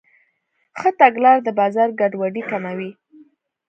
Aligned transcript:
ښه 0.79 0.89
تګلاره 0.99 1.41
د 1.43 1.49
بازار 1.59 1.89
ګډوډي 1.99 2.43
کموي. 2.49 2.91